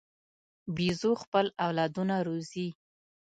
بیزو 0.75 1.11
خپل 1.23 1.45
اولادونه 1.65 2.15
روزي. 2.27 2.67